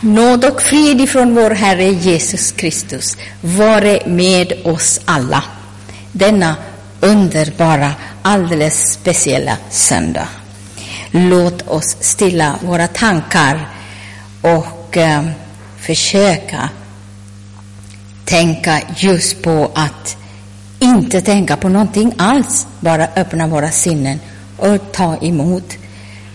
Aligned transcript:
Nåd 0.00 0.44
och 0.44 0.62
frid 0.62 1.00
ifrån 1.00 1.34
vår 1.34 1.50
Herre 1.50 1.84
Jesus 1.84 2.52
Kristus 2.52 3.16
vare 3.40 4.02
med 4.06 4.52
oss 4.64 5.00
alla 5.04 5.44
denna 6.12 6.56
underbara, 7.00 7.92
alldeles 8.22 8.92
speciella 8.92 9.56
söndag. 9.70 10.28
Låt 11.10 11.68
oss 11.68 11.96
stilla 12.00 12.58
våra 12.62 12.86
tankar 12.86 13.68
och 14.40 14.96
eh, 14.96 15.24
försöka 15.80 16.70
tänka 18.24 18.80
just 18.96 19.42
på 19.42 19.70
att 19.74 20.16
inte 20.78 21.20
tänka 21.20 21.56
på 21.56 21.68
någonting 21.68 22.14
alls, 22.18 22.66
bara 22.80 23.08
öppna 23.16 23.46
våra 23.46 23.70
sinnen 23.70 24.20
och 24.56 24.92
ta 24.92 25.16
emot 25.16 25.76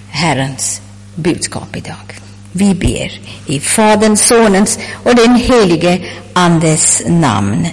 Herrens 0.10 0.82
budskap 1.16 1.76
idag. 1.76 2.23
Vi 2.56 2.74
ber 2.76 3.12
i 3.46 3.60
Faderns, 3.60 4.28
Sonens 4.28 4.80
och 5.04 5.16
den 5.16 5.36
helige 5.36 6.02
Andes 6.34 7.02
namn. 7.08 7.68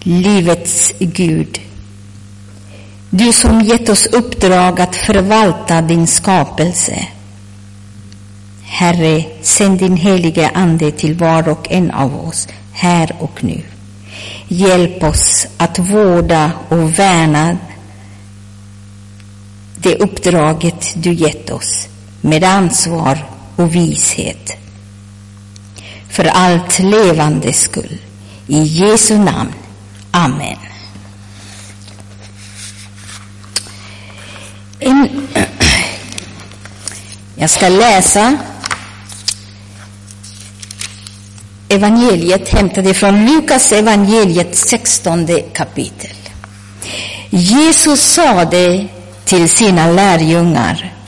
Livets 0.00 0.92
Gud, 0.98 1.60
du 3.10 3.32
som 3.32 3.60
gett 3.60 3.88
oss 3.88 4.06
uppdrag 4.06 4.80
att 4.80 4.96
förvalta 4.96 5.82
din 5.82 6.06
skapelse. 6.06 7.06
Herre, 8.62 9.24
sänd 9.42 9.78
din 9.78 9.96
helige 9.96 10.50
Ande 10.54 10.90
till 10.90 11.14
var 11.14 11.48
och 11.48 11.72
en 11.72 11.90
av 11.90 12.28
oss, 12.28 12.48
här 12.72 13.16
och 13.18 13.44
nu. 13.44 13.62
Hjälp 14.48 15.02
oss 15.02 15.46
att 15.56 15.78
vårda 15.78 16.50
och 16.68 16.98
värna 16.98 17.56
det 19.76 19.94
uppdraget 19.94 20.92
du 20.94 21.12
gett 21.12 21.50
oss 21.50 21.88
med 22.20 22.44
ansvar 22.44 23.31
och 23.62 23.74
vishet. 23.74 24.52
För 26.10 26.24
allt 26.24 26.78
levande 26.78 27.52
skull. 27.52 27.98
I 28.46 28.62
Jesu 28.62 29.18
namn. 29.18 29.52
Amen. 30.10 30.56
En, 34.80 35.28
jag 37.36 37.50
ska 37.50 37.68
läsa 37.68 38.38
evangeliet 41.68 42.48
hämtade 42.48 42.94
från 42.94 43.26
Lukas 43.26 43.72
evangeliet 43.72 44.56
16 44.56 45.26
kapitel. 45.52 46.16
Jesus 47.30 48.00
sade 48.00 48.88
till 49.24 49.48
sina 49.48 49.90
lärjungar 49.90 51.01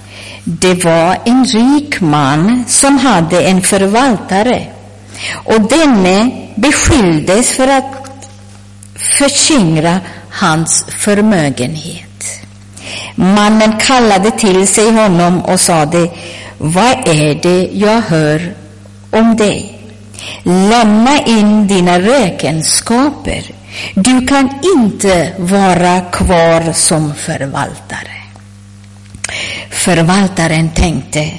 det 0.45 0.84
var 0.84 1.19
en 1.25 1.45
rik 1.45 2.00
man 2.00 2.64
som 2.69 2.98
hade 2.98 3.42
en 3.42 3.62
förvaltare 3.62 4.67
och 5.34 5.61
denne 5.61 6.31
beskylldes 6.55 7.50
för 7.50 7.69
att 7.69 8.28
förskingra 9.19 10.00
hans 10.31 10.84
förmögenhet. 10.89 12.25
Mannen 13.15 13.72
kallade 13.78 14.31
till 14.31 14.69
sig 14.69 14.91
honom 14.91 15.41
och 15.41 15.61
sade, 15.61 16.11
vad 16.59 17.09
är 17.09 17.42
det 17.42 17.70
jag 17.72 18.00
hör 18.00 18.55
om 19.11 19.37
dig? 19.37 19.78
Lämna 20.42 21.19
in 21.27 21.67
dina 21.67 22.00
räkenskaper. 22.00 23.42
Du 23.95 24.27
kan 24.27 24.48
inte 24.77 25.33
vara 25.39 26.00
kvar 26.00 26.72
som 26.72 27.15
förvaltare. 27.15 28.23
Förvaltaren 29.75 30.70
tänkte, 30.70 31.30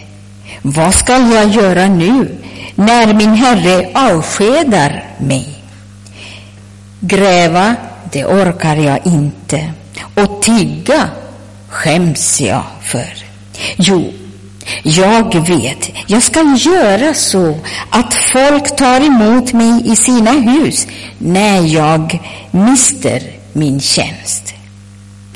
vad 0.61 0.93
skall 0.93 1.31
jag 1.33 1.49
göra 1.49 1.87
nu 1.87 2.37
när 2.75 3.13
min 3.13 3.33
herre 3.33 3.89
avskedar 3.93 5.03
mig? 5.17 5.47
Gräva, 6.99 7.75
det 8.11 8.25
orkar 8.25 8.75
jag 8.75 8.99
inte. 9.07 9.71
Och 10.15 10.41
tigga 10.41 11.09
skäms 11.69 12.41
jag 12.41 12.63
för. 12.81 13.13
Jo, 13.77 14.13
jag 14.83 15.47
vet, 15.47 15.91
jag 16.07 16.23
ska 16.23 16.57
göra 16.57 17.13
så 17.13 17.59
att 17.89 18.13
folk 18.13 18.75
tar 18.75 19.01
emot 19.01 19.53
mig 19.53 19.91
i 19.91 19.95
sina 19.95 20.31
hus 20.31 20.87
när 21.17 21.61
jag 21.61 22.19
mister 22.51 23.21
min 23.53 23.79
tjänst. 23.79 24.54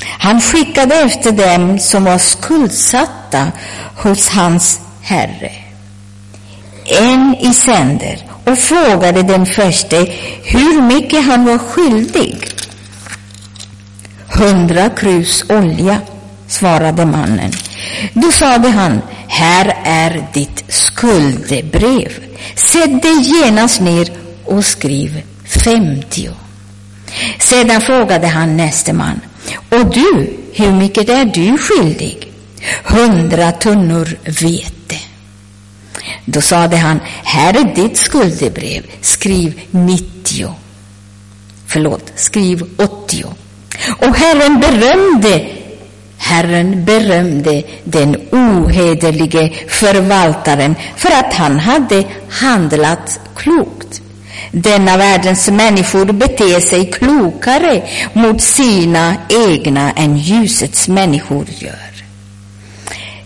Han 0.04 0.42
skickade 0.42 0.96
efter 0.96 1.32
dem 1.32 1.80
som 1.80 2.04
var 2.04 2.18
skuldsatta 2.18 3.52
hos 3.96 4.28
hans 4.28 4.80
herre. 5.02 5.52
En 6.86 7.36
i 7.40 7.54
sänder 7.54 8.18
och 8.46 8.58
frågade 8.58 9.24
den 9.24 9.46
förste 9.46 9.98
hur 10.44 10.82
mycket 10.82 11.26
han 11.26 11.46
var 11.46 11.58
skyldig. 11.58 12.48
Hundra 14.28 14.90
krus 14.90 15.46
olja, 15.50 15.98
svarade 16.48 17.06
mannen. 17.06 17.52
Då 18.14 18.32
sade 18.32 18.70
han, 18.70 19.02
här 19.28 19.78
är 19.84 20.28
ditt 20.34 20.64
skuldebrev. 20.68 22.12
Sätt 22.56 23.02
dig 23.02 23.22
genast 23.22 23.82
ner 23.82 24.12
och 24.46 24.66
skriv 24.66 25.22
femtio. 25.46 26.32
Sedan 27.40 27.82
frågade 27.82 28.28
han 28.28 28.58
näste 28.58 28.94
man, 28.94 29.22
och 29.70 29.94
du, 29.94 30.38
hur 30.54 30.72
mycket 30.72 31.10
är 31.10 31.26
du 31.26 31.58
skyldig? 31.58 32.32
Hundra 32.84 33.52
tunnor 33.52 34.18
vete. 34.24 34.96
Då 36.26 36.42
sade 36.42 36.78
han, 36.78 37.00
här 37.24 37.54
är 37.54 37.76
ditt 37.76 37.98
skuldebrev, 37.98 38.84
skriv 39.02 39.62
nittio. 39.72 40.54
Förlåt, 41.68 42.12
skriv 42.16 42.64
åttio. 42.78 43.28
Och 44.00 44.16
Herren 44.16 44.60
berömde 44.60 45.60
Herren 46.20 46.86
berömde 46.86 47.64
den 47.84 48.16
ohederlige 48.32 49.54
förvaltaren 49.68 50.76
för 50.96 51.10
att 51.10 51.34
han 51.34 51.60
hade 51.60 52.04
handlat 52.30 53.20
klokt. 53.36 54.02
Denna 54.52 54.98
världens 54.98 55.48
människor 55.48 56.06
beter 56.06 56.60
sig 56.60 56.86
klokare 56.92 57.82
mot 58.14 58.42
sina 58.42 59.16
egna 59.30 59.92
än 59.92 60.18
ljusets 60.18 60.88
människor 60.88 61.46
gör. 61.60 62.04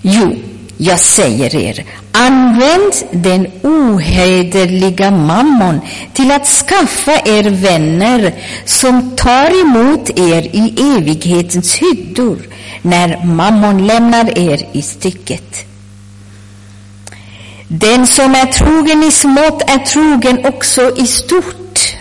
Jo, 0.02 0.36
jag 0.78 1.00
säger 1.00 1.56
er, 1.56 1.86
använd 2.12 2.94
den 3.12 3.48
ohederliga 3.64 5.12
mammon 5.12 5.80
till 6.14 6.32
att 6.32 6.48
skaffa 6.48 7.12
er 7.12 7.50
vänner 7.50 8.34
som 8.66 9.16
tar 9.16 9.62
emot 9.62 10.10
er 10.10 10.42
i 10.42 10.76
evighetens 10.98 11.76
hyddor 11.76 12.38
när 12.82 13.26
mammon 13.26 13.88
lämnar 13.88 14.38
er 14.38 14.68
i 14.72 14.82
stycket. 14.82 15.73
Den 17.76 18.08
som 18.08 18.36
är 18.36 18.46
trogen 18.46 19.04
i 19.04 19.12
smått 19.12 19.62
är 19.68 19.78
trogen 19.78 20.46
också 20.46 20.98
i 20.98 21.08
stort. 21.08 21.96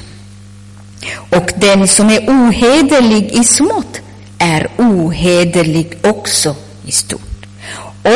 Och 1.31 1.53
den 1.57 1.89
som 1.89 2.11
är 2.11 2.21
ohederlig 2.29 3.33
i 3.33 3.45
smått 3.45 4.01
är 4.39 4.69
ohederlig 4.79 5.99
också 6.03 6.57
i 6.87 6.93
stort. 6.93 7.47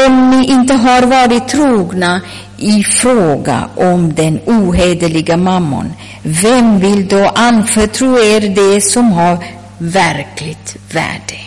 Om 0.06 0.30
ni 0.30 0.46
inte 0.46 0.74
har 0.74 1.02
varit 1.02 1.48
trogna 1.48 2.20
i 2.58 2.84
fråga 2.84 3.68
om 3.76 4.14
den 4.14 4.40
ohederliga 4.46 5.36
mammon, 5.36 5.92
vem 6.22 6.80
vill 6.80 7.08
då 7.08 7.26
anförtro 7.26 8.18
er 8.18 8.40
det 8.40 8.80
som 8.80 9.12
har 9.12 9.38
verkligt 9.78 10.76
värde? 10.92 11.40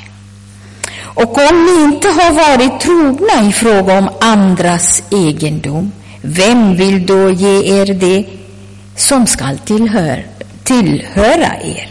Och 1.03 1.37
om 1.37 1.65
ni 1.65 1.83
inte 1.83 2.07
har 2.07 2.33
varit 2.33 2.79
trogna 2.79 3.49
i 3.49 3.51
fråga 3.51 3.97
om 3.97 4.09
andras 4.19 5.03
egendom, 5.11 5.91
vem 6.21 6.75
vill 6.75 7.05
då 7.05 7.29
ge 7.29 7.81
er 7.81 7.93
det 7.93 8.25
som 8.95 9.27
skall 9.27 9.57
tillhör, 9.57 10.25
tillhöra 10.63 11.61
er? 11.63 11.89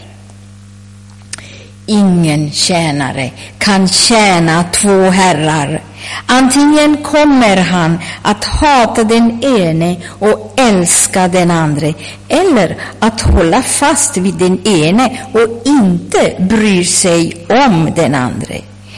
Ingen 1.85 2.51
tjänare 2.51 3.31
kan 3.57 3.87
tjäna 3.87 4.63
två 4.63 5.09
herrar. 5.09 5.81
Antingen 6.25 6.97
kommer 6.97 7.57
han 7.57 7.99
att 8.21 8.43
hata 8.45 9.03
den 9.03 9.43
ene 9.43 9.97
och 10.19 10.53
älska 10.57 11.27
den 11.27 11.51
andra, 11.51 11.93
eller 12.27 12.77
att 12.99 13.21
hålla 13.21 13.61
fast 13.61 14.17
vid 14.17 14.33
den 14.33 14.67
ene 14.67 15.19
och 15.33 15.61
inte 15.65 16.35
bry 16.39 16.85
sig 16.85 17.45
om 17.49 17.91
den 17.95 18.15
andra. 18.15 18.55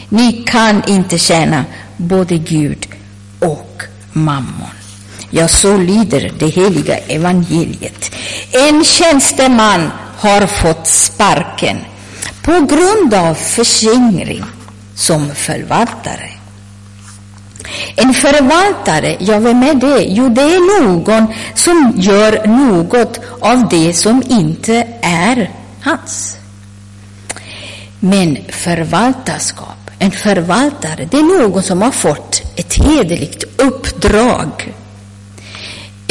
Ni 0.10 0.34
kan 0.34 0.84
inte 0.88 1.18
tjäna 1.18 1.66
både 1.98 2.38
Gud 2.38 2.88
och 3.40 3.84
mammon. 4.14 4.81
Ja, 5.32 5.48
så 5.48 5.78
lyder 5.78 6.32
det 6.40 6.48
heliga 6.48 6.98
evangeliet. 6.98 8.16
En 8.52 8.84
tjänsteman 8.84 9.90
har 10.18 10.48
fått 10.48 10.88
sparken 10.88 11.78
på 12.44 12.52
grund 12.52 13.14
av 13.14 13.34
förskingring 13.34 14.44
som 14.96 15.36
förvaltare. 15.36 16.30
En 17.96 18.14
förvaltare, 18.14 19.18
ja 19.20 19.40
vem 19.40 19.64
är 19.64 19.74
det? 19.74 20.04
Jo, 20.04 20.30
det 20.30 20.42
är 20.42 20.82
någon 20.82 21.28
som 21.56 21.94
gör 21.96 22.48
något 22.48 23.20
av 23.40 23.70
det 23.70 23.94
som 23.94 24.24
inte 24.30 24.88
är 25.02 25.52
hans. 25.82 26.38
Men 28.00 28.38
förvaltarskap, 28.50 29.92
en 30.00 30.12
förvaltare, 30.12 31.08
det 31.12 31.18
är 31.18 31.42
någon 31.42 31.64
som 31.64 31.82
har 31.82 31.92
fått 31.92 32.42
ett 32.56 32.74
hederligt 32.74 33.44
uppdrag. 33.62 34.74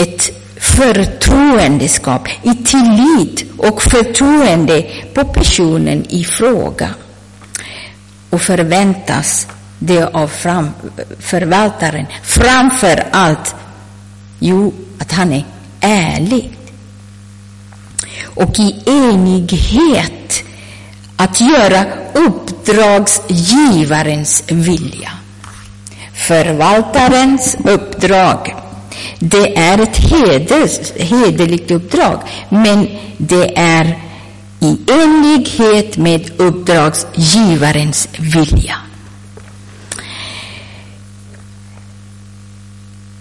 Ett 0.01 0.31
förtroendeskap, 0.61 2.29
i 2.43 2.55
tillit 2.55 3.45
och 3.59 3.83
förtroende 3.83 4.87
på 5.15 5.25
personen 5.25 6.05
i 6.09 6.25
fråga. 6.25 6.89
Och 8.31 8.43
förväntas 8.43 9.47
det 9.79 10.03
av 10.03 10.29
fram, 10.29 10.71
förvaltaren 11.19 12.07
framför 12.23 13.05
allt, 13.11 13.55
jo, 14.39 14.75
att 14.99 15.13
han 15.13 15.33
är 15.33 15.45
ärlig. 15.81 16.57
Och 18.25 18.59
i 18.59 18.83
enighet 18.87 20.43
att 21.17 21.41
göra 21.41 21.85
uppdragsgivarens 22.15 24.43
vilja. 24.47 25.13
Förvaltarens 26.15 27.57
uppdrag 27.65 28.55
det 29.19 29.59
är 29.59 29.79
ett 29.79 29.97
heders, 29.97 30.93
hederligt 30.97 31.71
uppdrag, 31.71 32.21
men 32.49 32.89
det 33.19 33.59
är 33.59 33.99
i 34.61 34.79
enlighet 34.93 35.97
med 35.97 36.31
uppdragsgivarens 36.37 38.09
vilja. 38.19 38.77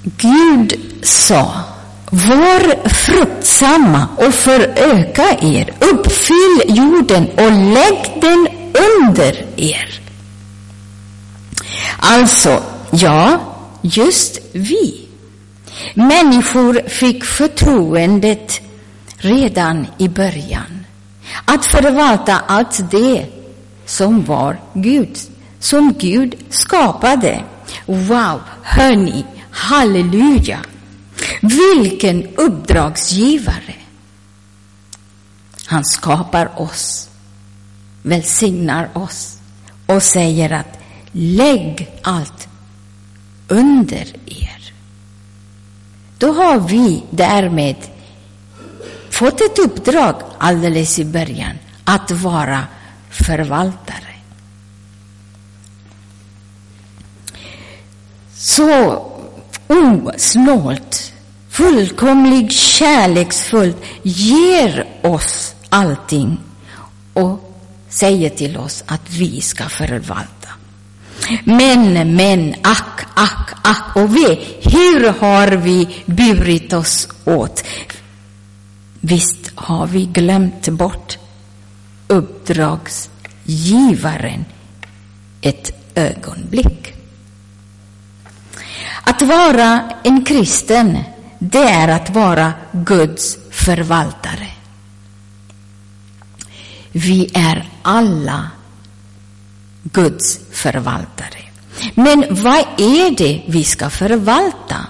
Gud 0.04 0.74
sa, 1.04 1.52
var 2.10 2.90
fruktsamma 2.90 4.08
och 4.18 4.34
föröka 4.34 5.38
er, 5.42 5.74
uppfyll 5.80 6.62
jorden 6.78 7.28
och 7.30 7.52
lägg 7.52 8.22
den 8.22 8.48
under 8.98 9.46
er. 9.56 10.00
Alltså, 12.00 12.64
ja, 12.92 13.40
just 13.82 14.40
vi 14.54 15.09
Människor 15.94 16.90
fick 16.90 17.24
förtroendet 17.24 18.62
redan 19.18 19.88
i 19.98 20.10
början 20.10 20.86
att 21.46 21.66
förvalta 21.66 22.42
allt 22.48 22.92
det 22.92 23.26
som 23.86 24.26
var 24.26 24.60
Gud, 24.74 25.18
som 25.60 25.94
Gud 25.94 26.36
skapade. 26.50 27.44
Wow, 27.86 28.42
hörni, 28.64 29.26
halleluja! 29.52 30.60
Vilken 31.42 32.28
uppdragsgivare! 32.36 33.76
Han 35.66 35.86
skapar 35.86 36.62
oss, 36.62 37.10
välsignar 38.04 38.90
oss 38.94 39.38
och 39.86 40.04
säger 40.04 40.52
att 40.52 40.80
lägg 41.12 41.90
allt 42.04 42.48
under. 43.48 44.19
Då 46.20 46.34
har 46.34 46.60
vi 46.60 47.04
därmed 47.10 47.76
fått 49.10 49.42
ett 49.42 49.60
uppdrag 49.60 50.16
alldeles 50.38 51.00
i 51.00 51.06
början 51.06 51.58
att 51.84 52.12
vara 52.12 52.64
förvaltare. 53.10 54.16
Så 58.36 59.06
osnålt, 59.68 61.14
fullkomligt 61.50 62.52
kärleksfullt 62.52 63.78
ger 64.04 64.88
oss 65.04 65.56
allting 65.70 66.38
och 67.14 67.56
säger 67.90 68.30
till 68.30 68.58
oss 68.58 68.84
att 68.88 69.10
vi 69.10 69.42
ska 69.42 69.64
förvalta. 69.64 70.39
Men, 71.44 72.16
men, 72.16 72.56
ack, 72.62 73.06
ack, 73.14 73.50
ack 73.62 73.96
och 73.96 74.16
ve, 74.16 74.40
hur 74.62 75.14
har 75.20 75.48
vi 75.48 76.04
burit 76.06 76.74
oss 76.74 77.08
åt? 77.26 77.64
Visst 79.02 79.52
har 79.56 79.88
vi 79.88 80.06
glömt 80.06 80.68
bort 80.68 81.18
uppdragsgivaren 82.08 84.46
ett 85.42 85.72
ögonblick. 85.96 86.94
Att 89.04 89.22
vara 89.22 89.92
en 90.04 90.26
kristen, 90.26 91.00
det 91.40 91.70
är 91.70 91.88
att 91.88 92.10
vara 92.10 92.54
Guds 92.72 93.38
förvaltare. 93.52 94.48
Vi 96.92 97.32
är 97.34 97.70
alla 97.82 98.50
Guds 99.92 100.40
förvaltare. 100.52 101.40
Men 101.96 102.26
vad 102.30 102.66
är 102.78 103.18
det 103.18 103.44
vi 103.48 103.64
ska 103.64 103.90
förvalta? 103.90 104.88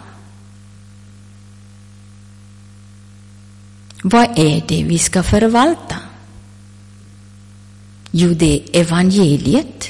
Vad 4.03 4.39
är 4.39 4.63
det 4.67 4.83
vi 4.83 4.99
ska 4.99 5.23
förvalta? 5.23 5.95
Jo, 8.11 8.33
det 8.33 8.53
är 8.55 8.81
evangeliet. 8.81 9.89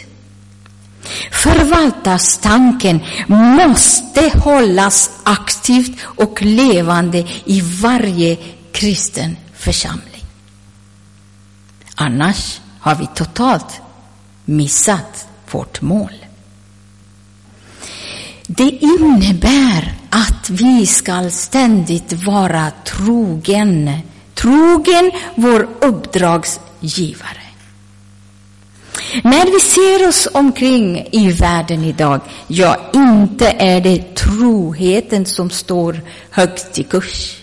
Förvaltarstanken 1.31 2.99
måste 3.27 4.31
hållas 4.39 5.11
aktivt 5.23 5.99
och 6.03 6.41
levande 6.41 7.27
i 7.45 7.61
varje 7.61 8.35
kristen 8.71 9.37
församling. 9.53 10.25
Annars 11.95 12.61
har 12.79 12.95
vi 12.95 13.07
totalt 13.15 13.81
missat 14.49 15.27
vårt 15.51 15.81
mål. 15.81 16.25
Det 18.47 18.69
innebär 18.69 19.93
att 20.09 20.49
vi 20.49 20.85
ska 20.85 21.29
ständigt 21.29 22.13
vara 22.13 22.71
trogen, 22.85 23.99
trogen 24.33 25.11
vår 25.35 25.67
uppdragsgivare. 25.81 27.41
När 29.23 29.45
vi 29.45 29.59
ser 29.59 30.07
oss 30.07 30.27
omkring 30.33 31.07
i 31.11 31.31
världen 31.31 31.83
idag, 31.83 32.21
ja, 32.47 32.77
inte 32.93 33.49
är 33.49 33.81
det 33.81 34.15
troheten 34.15 35.25
som 35.25 35.49
står 35.49 36.01
högst 36.29 36.79
i 36.79 36.83
kurs. 36.83 37.37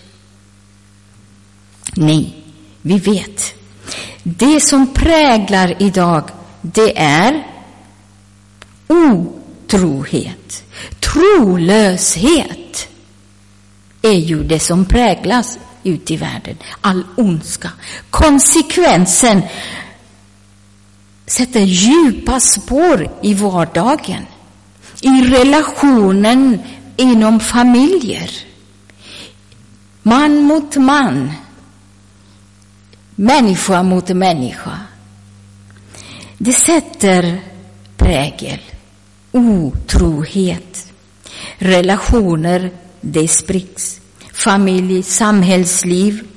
Nej, 1.95 2.35
vi 2.81 2.99
vet. 2.99 3.53
Det 4.23 4.59
som 4.59 4.93
präglar 4.93 5.75
idag 5.79 6.23
det 6.73 6.99
är 6.99 7.47
otrohet. 8.87 10.63
Trolöshet 10.99 12.87
är 14.01 14.11
ju 14.11 14.43
det 14.43 14.59
som 14.59 14.85
präglas 14.85 15.59
ute 15.83 16.13
i 16.13 16.17
världen. 16.17 16.57
All 16.81 17.03
ondska. 17.15 17.71
Konsekvensen 18.09 19.41
sätter 21.25 21.59
djupa 21.59 22.39
spår 22.39 23.09
i 23.21 23.33
vardagen, 23.33 24.25
i 25.01 25.21
relationen 25.21 26.59
inom 26.97 27.39
familjer. 27.39 28.31
Man 30.03 30.37
mot 30.37 30.75
man, 30.75 31.31
människa 33.15 33.83
mot 33.83 34.09
människa. 34.09 34.79
Det 36.37 36.53
sätter 36.53 37.41
prägel, 37.97 38.59
otrohet. 39.31 40.87
Relationer, 41.57 42.71
det 43.01 43.27
spricks. 43.27 44.01
Familj, 44.33 45.03
samhällsliv. 45.03 46.27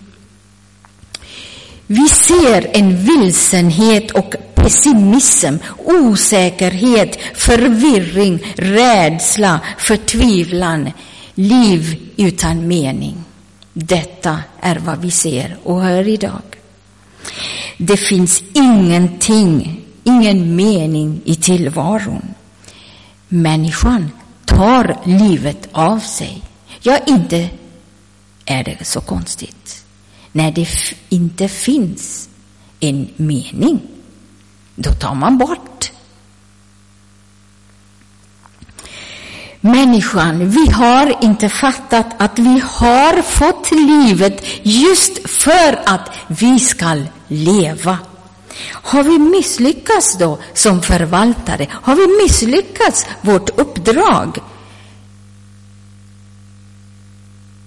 Vi 1.87 2.09
ser 2.09 2.77
en 2.77 3.05
vilsenhet 3.05 4.11
och 4.11 4.35
pessimism, 4.55 5.55
osäkerhet, 5.85 7.19
förvirring, 7.35 8.55
rädsla, 8.57 9.61
förtvivlan, 9.79 10.91
liv 11.35 12.11
utan 12.17 12.69
mening. 12.69 13.25
Detta 13.73 14.39
är 14.61 14.77
vad 14.77 15.01
vi 15.01 15.11
ser 15.11 15.57
och 15.63 15.83
hör 15.83 16.09
idag. 16.09 16.43
Det 17.77 17.97
finns 17.97 18.43
ingenting 18.53 19.81
ingen 20.05 20.57
mening 20.57 21.21
i 21.25 21.35
tillvaron. 21.35 22.35
Människan 23.29 24.11
tar 24.45 24.97
livet 25.05 25.69
av 25.73 25.99
sig. 25.99 26.43
Ja, 26.81 26.99
inte 27.07 27.49
är 28.45 28.65
det 28.65 28.85
så 28.85 29.01
konstigt. 29.01 29.85
När 30.33 30.53
det 30.53 30.69
inte 31.09 31.49
finns 31.49 32.29
en 32.81 33.09
mening, 33.17 33.81
då 34.75 34.93
tar 34.93 35.15
man 35.15 35.39
bort. 35.39 35.93
Människan, 39.61 40.51
vi 40.51 40.71
har 40.71 41.25
inte 41.25 41.49
fattat 41.49 42.07
att 42.19 42.39
vi 42.39 42.63
har 42.65 43.23
fått 43.23 43.71
livet 43.71 44.45
just 44.63 45.29
för 45.31 45.81
att 45.87 46.11
vi 46.29 46.59
ska 46.59 47.03
leva. 47.29 47.99
Har 48.73 49.03
vi 49.03 49.19
misslyckats 49.19 50.19
då 50.19 50.39
som 50.55 50.83
förvaltare? 50.83 51.67
Har 51.71 51.97
vi 51.97 52.23
misslyckats 52.23 53.07
vårt 53.21 53.59
uppdrag? 53.59 54.39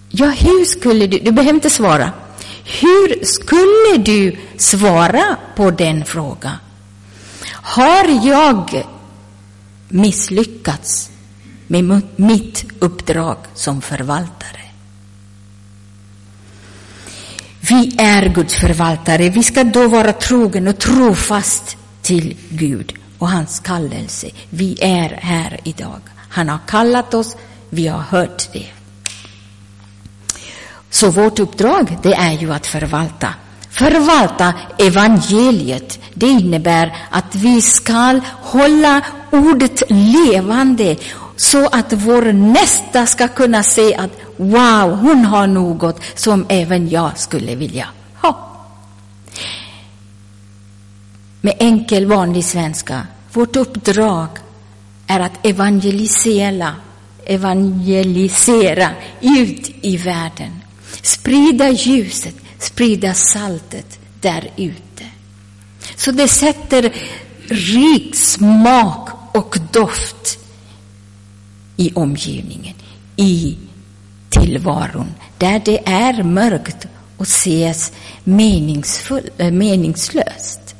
Ja, 0.10 0.26
hur 0.26 0.66
skulle 0.66 1.08
du, 1.08 1.20
du 1.20 1.32
behöver 1.32 1.54
inte 1.54 1.70
svara. 1.70 2.12
Hur 2.64 3.26
skulle 3.26 4.04
du 4.04 4.38
svara 4.58 5.38
på 5.56 5.72
den 5.72 6.06
frågan? 6.06 6.58
Har 7.52 8.28
jag 8.28 8.86
misslyckats 9.88 11.10
med 11.68 12.02
mitt 12.16 12.66
uppdrag 12.80 13.38
som 13.54 13.82
förvaltare? 13.82 14.63
Vi 17.70 17.96
är 17.98 18.30
Guds 18.30 18.56
förvaltare. 18.56 19.30
Vi 19.30 19.44
ska 19.44 19.64
då 19.64 19.88
vara 19.88 20.14
trogen 20.14 20.68
och 20.68 20.80
trofast 20.80 21.78
till 22.02 22.38
Gud 22.50 22.94
och 23.18 23.30
hans 23.30 23.60
kallelse. 23.60 24.30
Vi 24.50 24.78
är 24.82 25.10
här 25.22 25.60
idag. 25.64 26.00
Han 26.30 26.50
har 26.50 26.60
kallat 26.68 27.14
oss, 27.14 27.38
vi 27.70 27.88
har 27.88 28.00
hört 28.00 28.54
det. 28.54 28.66
Så 30.90 31.10
vårt 31.10 31.40
uppdrag, 31.40 31.98
det 32.04 32.14
är 32.14 32.32
ju 32.32 32.54
att 32.54 32.68
förvalta. 32.68 33.34
Förvalta 33.70 34.54
evangeliet. 34.78 36.00
Det 36.14 36.28
innebär 36.28 36.96
att 37.10 37.36
vi 37.36 37.62
ska 37.62 38.20
hålla 38.42 39.02
ordet 39.32 39.84
levande 39.90 40.96
så 41.44 41.68
att 41.68 41.94
vår 41.94 42.34
nästa 42.34 43.06
ska 43.06 43.28
kunna 43.28 43.64
se 43.64 43.96
att 43.96 44.12
wow, 44.38 44.96
hon 44.96 45.26
har 45.26 45.48
något 45.48 46.00
som 46.16 46.46
även 46.50 46.90
jag 46.90 47.18
skulle 47.18 47.56
vilja 47.56 47.88
ha. 48.22 48.50
Med 51.42 51.56
enkel 51.60 52.06
vanlig 52.06 52.46
svenska, 52.46 53.08
vårt 53.34 53.56
uppdrag 53.56 54.28
är 55.08 55.20
att 55.20 55.46
evangelisera, 55.46 56.76
evangelisera 57.26 58.90
ut 59.22 59.72
i 59.82 59.98
världen. 59.98 60.62
Sprida 61.02 61.70
ljuset, 61.70 62.36
sprida 62.60 63.14
saltet 63.14 64.00
där 64.22 64.52
ute. 64.58 65.06
Så 65.96 66.12
det 66.12 66.28
sätter 66.28 66.94
rik 67.48 68.16
smak 68.16 69.10
och 69.32 69.58
doft 69.72 70.43
i 71.84 71.92
omgivningen, 71.96 72.76
i 73.16 73.58
tillvaron, 74.30 75.08
där 75.38 75.62
det 75.66 75.88
är 75.90 76.24
mörkt 76.24 76.88
och 77.18 77.26
ses 77.26 77.92
meningsfull, 78.24 79.30
eh, 79.38 79.52
meningslöst. 79.52 80.76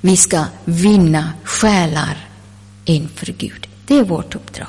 Vi 0.00 0.16
ska 0.16 0.44
vinna 0.64 1.32
själar 1.44 2.28
inför 2.84 3.26
Gud. 3.26 3.66
Det 3.86 3.94
är 3.98 4.04
vårt 4.04 4.34
uppdrag. 4.34 4.68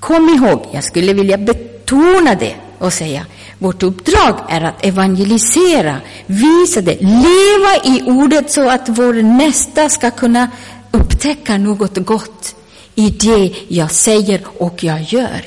Kom 0.00 0.28
ihåg, 0.28 0.66
jag 0.72 0.84
skulle 0.84 1.12
vilja 1.12 1.38
betona 1.38 2.34
det 2.34 2.54
och 2.78 2.92
säga, 2.92 3.26
vårt 3.58 3.82
uppdrag 3.82 4.34
är 4.48 4.60
att 4.60 4.84
evangelisera, 4.84 5.96
visa 6.26 6.80
det, 6.80 7.00
leva 7.00 7.76
i 7.84 8.02
ordet 8.06 8.50
så 8.50 8.70
att 8.70 8.88
vår 8.88 9.14
nästa 9.22 9.88
ska 9.88 10.10
kunna 10.10 10.50
upptäcka 10.90 11.58
något 11.58 11.96
gott 12.06 12.54
i 12.94 13.10
det 13.10 13.54
jag 13.68 13.90
säger 13.90 14.42
och 14.58 14.84
jag 14.84 15.02
gör. 15.02 15.42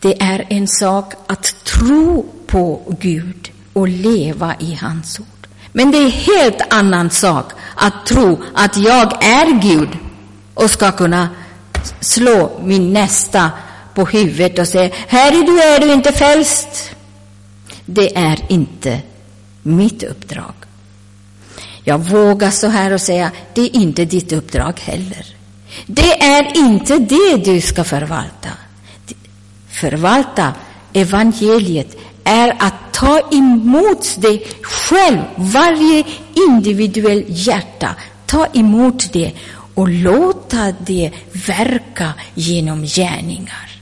Det 0.00 0.22
är 0.22 0.46
en 0.48 0.68
sak 0.68 1.14
att 1.26 1.64
tro 1.64 2.26
på 2.46 2.96
Gud 3.00 3.50
och 3.72 3.88
leva 3.88 4.54
i 4.60 4.74
hans 4.74 5.20
ord. 5.20 5.26
Men 5.72 5.90
det 5.90 5.98
är 5.98 6.04
en 6.04 6.10
helt 6.10 6.60
annan 6.70 7.10
sak 7.10 7.52
att 7.74 8.06
tro 8.06 8.42
att 8.54 8.76
jag 8.76 9.24
är 9.24 9.60
Gud 9.60 9.88
och 10.54 10.70
ska 10.70 10.92
kunna 10.92 11.28
slå 12.00 12.60
min 12.64 12.92
nästa 12.92 13.50
på 13.94 14.04
huvudet 14.04 14.58
och 14.58 14.68
säga, 14.68 14.94
här 15.08 15.32
är 15.32 15.46
du, 15.46 15.62
är 15.62 15.80
du 15.80 15.92
inte 15.92 16.12
frälst. 16.12 16.90
Det 17.84 18.16
är 18.16 18.38
inte 18.48 19.00
mitt 19.62 20.02
uppdrag. 20.02 20.54
Jag 21.88 21.98
vågar 21.98 22.50
så 22.50 22.66
här 22.66 22.92
och 22.92 23.00
säga, 23.00 23.30
det 23.54 23.60
är 23.60 23.76
inte 23.76 24.04
ditt 24.04 24.32
uppdrag 24.32 24.80
heller. 24.80 25.26
Det 25.86 26.22
är 26.22 26.56
inte 26.56 26.98
det 26.98 27.36
du 27.44 27.60
ska 27.60 27.84
förvalta. 27.84 28.48
Förvalta 29.70 30.54
evangeliet 30.92 31.96
är 32.24 32.56
att 32.58 32.74
ta 32.92 33.20
emot 33.32 34.16
det 34.18 34.42
själv, 34.62 35.18
varje 35.36 36.04
individuell 36.48 37.24
hjärta. 37.28 37.96
Ta 38.26 38.46
emot 38.46 39.12
det 39.12 39.32
och 39.74 39.88
låta 39.88 40.72
det 40.86 41.10
verka 41.32 42.12
genom 42.34 42.82
gärningar. 42.82 43.77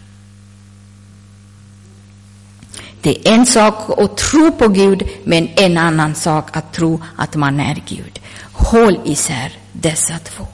Det 3.07 3.29
är 3.29 3.35
en 3.35 3.47
sak 3.47 3.99
att 3.99 4.17
tro 4.17 4.53
på 4.53 4.69
Gud, 4.69 5.09
men 5.25 5.49
en 5.57 5.79
annan 5.79 6.15
sak 6.15 6.57
att 6.57 6.73
tro 6.73 7.03
att 7.17 7.37
man 7.37 7.61
är 7.61 7.83
Gud. 7.89 8.21
Håll 8.53 9.01
isär 9.05 9.53
dessa 9.73 10.19
två. 10.19 10.47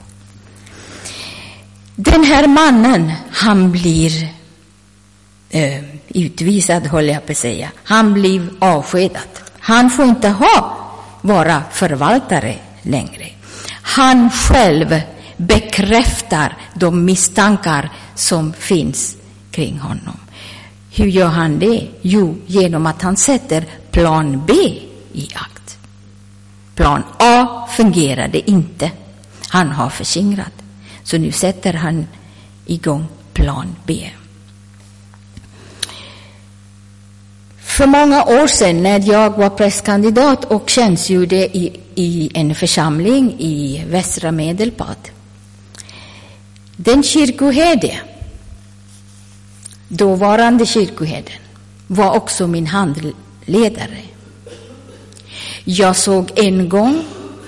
Den 1.95 2.23
här 2.23 2.47
mannen, 2.47 3.11
han 3.31 3.71
blir 3.71 4.27
eh, 5.49 5.83
utvisad, 6.07 6.87
håller 6.87 7.13
jag 7.13 7.25
på 7.25 7.31
att 7.31 7.37
säga. 7.37 7.71
Han 7.83 8.13
blir 8.13 8.49
avskedad. 8.59 9.29
Han 9.59 9.89
får 9.89 10.05
inte 10.05 10.29
ha, 10.29 10.77
vara 11.21 11.63
förvaltare 11.71 12.55
längre. 12.81 13.29
Han 13.81 14.29
själv 14.29 15.01
bekräftar 15.37 16.57
de 16.73 17.05
misstankar 17.05 17.91
som 18.15 18.53
finns 18.53 19.15
kring 19.51 19.79
honom. 19.79 20.17
Hur 20.95 21.07
gör 21.07 21.27
han 21.27 21.59
det? 21.59 21.87
Jo, 22.01 22.35
genom 22.47 22.85
att 22.85 23.01
han 23.01 23.17
sätter 23.17 23.65
plan 23.91 24.43
B 24.47 24.53
i 25.13 25.29
akt. 25.35 25.77
Plan 26.75 27.03
A 27.19 27.67
fungerade 27.77 28.49
inte. 28.51 28.91
Han 29.47 29.71
har 29.71 29.89
förskingrat. 29.89 30.53
Så 31.03 31.17
nu 31.17 31.31
sätter 31.31 31.73
han 31.73 32.07
igång 32.65 33.05
plan 33.33 33.75
B. 33.85 34.09
För 37.57 37.87
många 37.87 38.23
år 38.23 38.47
sedan 38.47 38.83
när 38.83 39.09
jag 39.09 39.37
var 39.37 39.49
prästkandidat 39.49 40.45
och 40.45 40.69
tjänstgjorde 40.69 41.57
i, 41.57 41.79
i 41.95 42.31
en 42.33 42.55
församling 42.55 43.35
i 43.39 43.85
västra 43.89 44.31
Medelpad. 44.31 45.09
Den 46.75 47.03
kyrkoherde 47.03 47.99
dåvarande 49.97 50.65
kyrkoherden, 50.65 51.39
var 51.87 52.11
också 52.11 52.47
min 52.47 52.67
handledare. 52.67 54.01
Jag 55.63 55.95
såg 55.95 56.31
en 56.35 56.69
gång, 56.69 57.03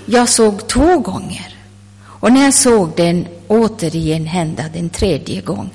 jag 0.05 0.29
såg 0.29 0.67
två 0.67 0.99
gånger. 0.99 1.55
Och 2.05 2.31
när 2.31 2.43
jag 2.43 2.53
såg 2.53 2.91
den 2.95 3.27
återigen 3.47 4.25
hända 4.25 4.63
den 4.73 4.89
tredje 4.89 5.41
gång 5.41 5.69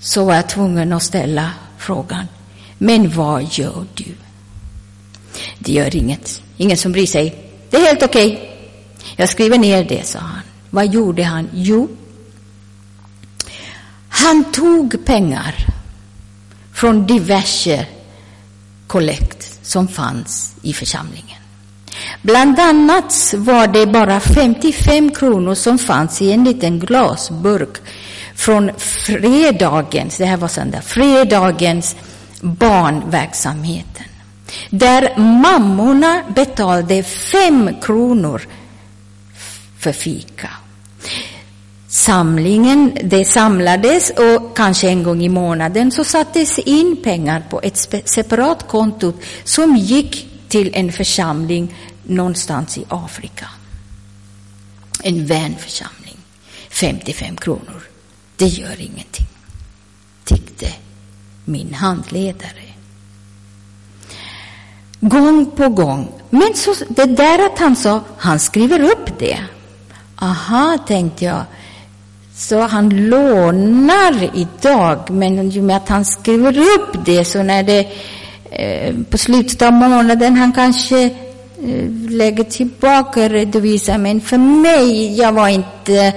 så 0.00 0.24
var 0.24 0.34
jag 0.34 0.48
tvungen 0.48 0.92
att 0.92 1.02
ställa 1.02 1.50
frågan, 1.78 2.26
men 2.78 3.10
vad 3.10 3.44
gör 3.50 3.86
du? 3.94 4.14
Det 5.58 5.72
gör 5.72 5.96
inget, 5.96 6.42
ingen 6.56 6.76
som 6.76 6.92
bryr 6.92 7.06
sig. 7.06 7.36
Det 7.70 7.76
är 7.76 7.86
helt 7.86 8.02
okej. 8.02 8.32
Okay. 8.32 8.48
Jag 9.16 9.28
skriver 9.28 9.58
ner 9.58 9.84
det, 9.84 10.06
sa 10.06 10.18
han. 10.18 10.40
Vad 10.70 10.86
gjorde 10.94 11.24
han? 11.24 11.48
Jo, 11.52 11.88
han 14.26 14.44
tog 14.44 15.04
pengar 15.04 15.54
från 16.74 17.06
diverse 17.06 17.86
kollekt 18.86 19.58
som 19.62 19.88
fanns 19.88 20.54
i 20.62 20.72
församlingen. 20.72 21.40
Bland 22.22 22.60
annat 22.60 23.34
var 23.36 23.66
det 23.66 23.86
bara 23.86 24.20
55 24.20 25.10
kronor 25.10 25.54
som 25.54 25.78
fanns 25.78 26.22
i 26.22 26.32
en 26.32 26.44
liten 26.44 26.80
glasburk 26.80 27.76
från 28.34 28.70
fredagens, 28.78 30.16
det 30.16 30.24
här 30.24 30.36
var 30.36 30.48
söndag, 30.48 30.82
fredagens 30.82 31.96
barnverksamheten. 32.40 34.06
Där 34.70 35.16
mammorna 35.16 36.22
betalade 36.34 37.02
fem 37.02 37.70
kronor 37.82 38.42
för 39.78 39.92
fika 39.92 40.50
samlingen, 41.96 42.98
det 43.04 43.24
samlades 43.24 44.10
och 44.10 44.56
kanske 44.56 44.88
en 44.88 45.02
gång 45.02 45.22
i 45.22 45.28
månaden 45.28 45.90
så 45.90 46.04
sattes 46.04 46.58
in 46.58 46.96
pengar 47.02 47.46
på 47.50 47.60
ett 47.62 47.76
separat 48.04 48.68
konto 48.68 49.12
som 49.44 49.76
gick 49.76 50.28
till 50.48 50.70
en 50.74 50.92
församling 50.92 51.74
någonstans 52.02 52.78
i 52.78 52.84
Afrika. 52.88 53.48
En 55.02 55.26
vänförsamling. 55.26 56.16
55 56.70 57.36
kronor. 57.36 57.82
Det 58.36 58.46
gör 58.46 58.80
ingenting, 58.80 59.28
tyckte 60.24 60.72
min 61.44 61.74
handledare. 61.74 62.66
Gång 65.00 65.50
på 65.50 65.68
gång. 65.68 66.12
Men 66.30 66.54
så, 66.54 66.74
det 66.88 67.04
där 67.04 67.46
att 67.46 67.58
han 67.58 67.76
sa, 67.76 68.00
han 68.18 68.38
skriver 68.38 68.80
upp 68.80 69.18
det. 69.18 69.38
Aha, 70.16 70.78
tänkte 70.86 71.24
jag. 71.24 71.44
Så 72.36 72.60
han 72.60 72.88
lånar 73.08 74.30
idag, 74.34 75.10
men 75.10 75.52
i 75.52 75.60
och 75.60 75.64
med 75.64 75.76
att 75.76 75.88
han 75.88 76.04
skriver 76.04 76.58
upp 76.58 77.04
det 77.04 77.24
så 77.24 77.42
när 77.42 77.62
det 77.62 77.88
eh, 78.50 78.94
på 79.10 79.18
slutet 79.18 79.62
av 79.62 79.72
månaden 79.72 80.36
han 80.36 80.52
kanske 80.52 81.04
eh, 81.04 81.90
lägger 82.08 82.44
tillbaka 82.44 83.24
och 83.24 83.30
redovisar. 83.30 83.98
Men 83.98 84.20
för 84.20 84.38
mig, 84.38 85.18
jag 85.18 85.32
var 85.32 85.48
inte, 85.48 86.12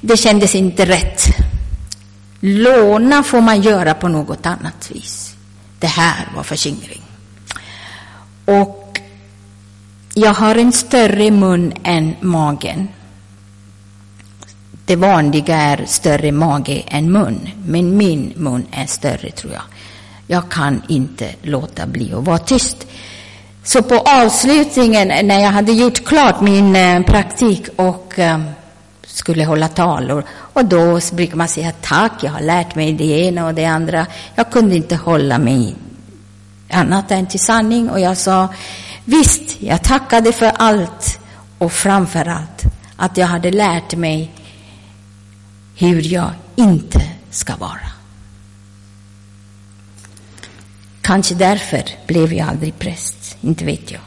det 0.00 0.16
kändes 0.16 0.54
inte 0.54 0.84
rätt. 0.86 1.22
Låna 2.40 3.22
får 3.22 3.40
man 3.40 3.62
göra 3.62 3.94
på 3.94 4.08
något 4.08 4.46
annat 4.46 4.90
vis. 4.90 5.34
Det 5.78 5.86
här 5.86 6.28
var 6.36 6.42
förskingring. 6.42 7.02
Och 8.44 9.00
jag 10.14 10.34
har 10.34 10.54
en 10.54 10.72
större 10.72 11.30
mun 11.30 11.72
än 11.84 12.14
magen. 12.20 12.88
Det 14.90 14.96
vanliga 14.96 15.56
är 15.56 15.84
större 15.86 16.32
mage 16.32 16.82
än 16.86 17.12
mun, 17.12 17.48
men 17.64 17.96
min 17.96 18.32
mun 18.36 18.66
är 18.72 18.86
större 18.86 19.30
tror 19.30 19.52
jag. 19.52 19.62
Jag 20.26 20.50
kan 20.50 20.82
inte 20.88 21.30
låta 21.42 21.86
bli 21.86 22.14
att 22.14 22.24
vara 22.24 22.38
tyst. 22.38 22.86
Så 23.64 23.82
på 23.82 23.98
avslutningen, 23.98 25.26
när 25.26 25.40
jag 25.40 25.50
hade 25.50 25.72
gjort 25.72 26.04
klart 26.04 26.40
min 26.40 26.76
eh, 26.76 27.02
praktik 27.02 27.68
och 27.76 28.18
eh, 28.18 28.40
skulle 29.06 29.44
hålla 29.44 29.68
tal, 29.68 30.22
och 30.30 30.64
då 30.64 31.00
brukar 31.12 31.36
man 31.36 31.48
säga 31.48 31.72
tack, 31.80 32.12
jag 32.22 32.32
har 32.32 32.40
lärt 32.40 32.74
mig 32.74 32.92
det 32.92 33.04
ena 33.04 33.46
och 33.46 33.54
det 33.54 33.64
andra. 33.64 34.06
Jag 34.34 34.50
kunde 34.50 34.76
inte 34.76 34.96
hålla 34.96 35.38
mig 35.38 35.74
annat 36.70 37.10
än 37.10 37.26
till 37.26 37.40
sanning 37.40 37.90
och 37.90 38.00
jag 38.00 38.16
sa 38.16 38.48
visst, 39.04 39.62
jag 39.62 39.82
tackade 39.82 40.32
för 40.32 40.52
allt 40.56 41.18
och 41.58 41.72
framför 41.72 42.28
allt 42.28 42.62
att 42.96 43.16
jag 43.16 43.26
hade 43.26 43.50
lärt 43.50 43.96
mig 43.96 44.30
hur 45.80 46.12
jag 46.12 46.30
inte 46.56 47.02
ska 47.30 47.56
vara. 47.56 47.90
Kanske 51.00 51.34
därför 51.34 51.82
blev 52.06 52.32
jag 52.32 52.48
aldrig 52.48 52.78
präst, 52.78 53.36
inte 53.40 53.64
vet 53.64 53.90
jag. 53.90 54.00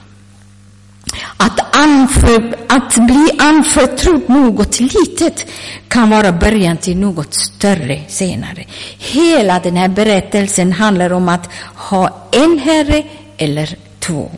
Att, 1.38 1.76
anför, 1.76 2.56
att 2.70 2.96
bli 2.96 3.30
anförtrodd 3.40 4.30
något 4.30 4.80
litet 4.80 5.46
kan 5.88 6.10
vara 6.10 6.32
början 6.32 6.78
till 6.78 6.98
något 6.98 7.34
större 7.34 8.02
senare. 8.08 8.66
Hela 8.98 9.60
den 9.60 9.76
här 9.76 9.88
berättelsen 9.88 10.72
handlar 10.72 11.14
om 11.14 11.30
att 11.30 11.50
ha 11.76 12.28
en 12.32 12.60
herre 12.60 13.04
eller 13.38 13.78
två. 14.00 14.32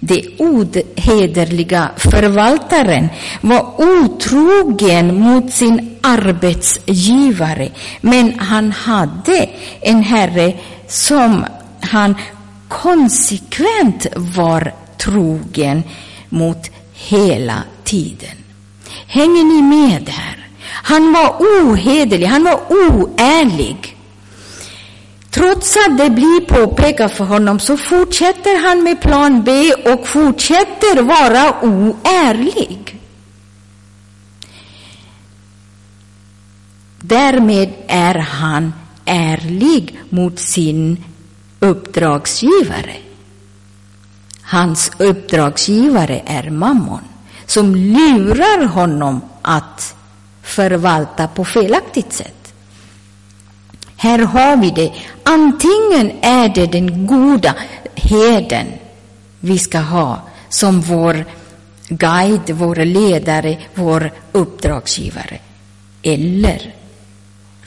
Det 0.00 0.26
ohederliga 0.38 1.90
förvaltaren 1.96 3.08
var 3.40 3.74
otrogen 3.76 5.20
mot 5.20 5.52
sin 5.52 5.89
arbetsgivare, 6.00 7.70
men 8.00 8.38
han 8.38 8.72
hade 8.72 9.48
en 9.80 10.02
herre 10.02 10.52
som 10.88 11.44
han 11.80 12.14
konsekvent 12.68 14.06
var 14.16 14.74
trogen 14.98 15.82
mot 16.28 16.70
hela 16.92 17.62
tiden. 17.84 18.36
Hänger 19.06 19.44
ni 19.44 19.62
med 19.62 20.08
här? 20.08 20.46
Han 20.82 21.12
var 21.12 21.36
ohederlig, 21.38 22.26
han 22.26 22.44
var 22.44 22.60
oärlig. 22.68 23.96
Trots 25.30 25.76
att 25.76 25.98
det 25.98 26.10
blir 26.10 26.40
påpekat 26.40 27.12
för 27.12 27.24
honom 27.24 27.58
så 27.58 27.76
fortsätter 27.76 28.68
han 28.68 28.82
med 28.82 29.00
plan 29.00 29.42
B 29.42 29.72
och 29.72 30.08
fortsätter 30.08 31.02
vara 31.02 31.54
oärlig. 31.62 32.89
Därmed 37.10 37.72
är 37.86 38.14
han 38.14 38.72
ärlig 39.04 40.00
mot 40.08 40.38
sin 40.38 41.04
uppdragsgivare. 41.60 42.96
Hans 44.42 44.90
uppdragsgivare 44.98 46.22
är 46.26 46.50
mammon 46.50 47.00
som 47.46 47.74
lurar 47.74 48.64
honom 48.64 49.20
att 49.42 49.94
förvalta 50.42 51.28
på 51.28 51.44
felaktigt 51.44 52.12
sätt. 52.12 52.54
Här 53.96 54.18
har 54.18 54.56
vi 54.56 54.70
det. 54.70 54.92
Antingen 55.22 56.12
är 56.20 56.48
det 56.48 56.66
den 56.66 57.06
goda 57.06 57.54
heden 57.94 58.66
vi 59.40 59.58
ska 59.58 59.78
ha 59.78 60.22
som 60.48 60.80
vår 60.80 61.24
guide, 61.88 62.50
vår 62.50 62.76
ledare, 62.76 63.58
vår 63.74 64.12
uppdragsgivare. 64.32 65.38
Eller 66.02 66.79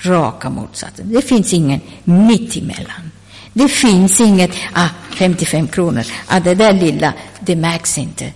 raka 0.05 0.49
motsatsen. 0.49 1.13
Det 1.13 1.21
finns 1.21 1.53
ingen 1.53 1.81
mittemellan. 2.03 3.11
Det 3.53 3.67
finns 3.67 4.21
inget, 4.21 4.51
ah, 4.73 4.89
55 5.15 5.67
kronor, 5.67 6.03
ah, 6.27 6.39
det 6.39 6.55
där 6.55 6.73
lilla, 6.73 7.13
det 7.39 7.55
märks 7.55 7.97
inte. 7.97 8.33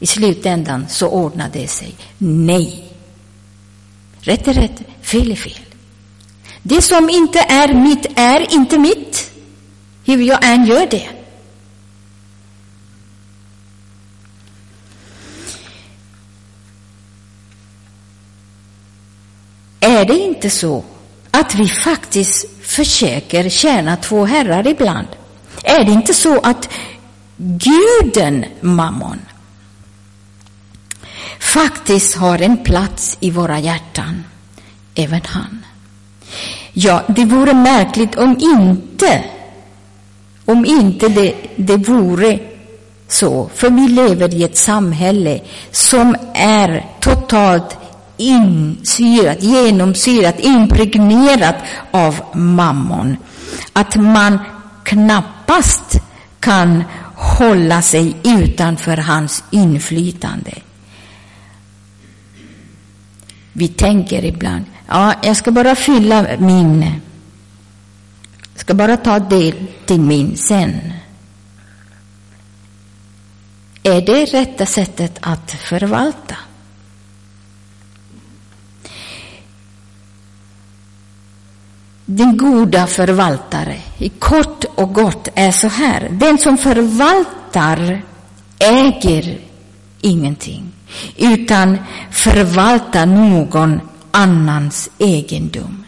I 0.00 0.06
slutändan 0.06 0.86
så 0.88 1.08
ordnar 1.08 1.50
det 1.52 1.68
sig. 1.68 1.94
Nej. 2.18 2.92
Rätt 4.20 4.48
är 4.48 4.54
rätt, 4.54 4.82
fel 5.02 5.30
är 5.30 5.36
fel. 5.36 5.60
Det 6.62 6.82
som 6.82 7.10
inte 7.10 7.38
är 7.38 7.74
mitt 7.74 8.06
är 8.16 8.54
inte 8.54 8.78
mitt, 8.78 9.30
hur 10.04 10.22
jag 10.22 10.44
än 10.44 10.66
gör 10.66 10.86
det. 10.90 11.08
Är 19.80 20.04
det 20.04 20.18
inte 20.18 20.50
så 20.50 20.84
att 21.46 21.54
vi 21.54 21.68
faktiskt 21.68 22.46
försöker 22.62 23.48
tjäna 23.48 23.96
två 23.96 24.24
herrar 24.24 24.66
ibland? 24.66 25.06
Är 25.62 25.84
det 25.84 25.92
inte 25.92 26.14
så 26.14 26.40
att 26.40 26.68
guden 27.36 28.44
mammon 28.60 29.20
faktiskt 31.40 32.16
har 32.16 32.42
en 32.42 32.56
plats 32.64 33.16
i 33.20 33.30
våra 33.30 33.58
hjärtan, 33.58 34.24
även 34.94 35.20
han? 35.24 35.64
Ja, 36.72 37.02
det 37.08 37.24
vore 37.24 37.54
märkligt 37.54 38.14
om 38.14 38.36
inte, 38.40 39.24
om 40.44 40.64
inte 40.64 41.08
det, 41.08 41.34
det 41.56 41.76
vore 41.76 42.38
så, 43.08 43.50
för 43.54 43.70
vi 43.70 43.88
lever 43.88 44.34
i 44.34 44.44
ett 44.44 44.56
samhälle 44.56 45.40
som 45.70 46.16
är 46.34 46.86
totalt 47.00 47.78
insyrat, 48.16 49.42
genomsyrat, 49.42 50.40
impregnerat 50.40 51.56
av 51.90 52.20
mammon. 52.34 53.16
Att 53.72 53.96
man 53.96 54.38
knappast 54.82 56.00
kan 56.40 56.84
hålla 57.14 57.82
sig 57.82 58.16
utanför 58.24 58.96
hans 58.96 59.44
inflytande. 59.50 60.52
Vi 63.52 63.68
tänker 63.68 64.24
ibland, 64.24 64.64
ja, 64.88 65.14
jag 65.22 65.36
ska 65.36 65.50
bara 65.50 65.74
fylla 65.74 66.26
min, 66.38 66.82
jag 68.52 68.60
ska 68.60 68.74
bara 68.74 68.96
ta 68.96 69.18
del 69.18 69.54
till 69.86 70.00
min 70.00 70.36
sen. 70.36 70.92
Är 73.82 74.00
det 74.00 74.24
rätta 74.24 74.66
sättet 74.66 75.18
att 75.20 75.50
förvalta? 75.50 76.36
Den 82.08 82.36
goda 82.36 82.86
förvaltare, 82.86 83.76
i 83.98 84.08
kort 84.08 84.64
och 84.74 84.94
gott, 84.94 85.28
är 85.34 85.52
så 85.52 85.68
här. 85.68 86.08
Den 86.10 86.38
som 86.38 86.58
förvaltar 86.58 88.02
äger 88.58 89.40
ingenting, 90.00 90.72
utan 91.16 91.78
förvaltar 92.10 93.06
någon 93.06 93.80
annans 94.10 94.90
egendom. 94.98 95.84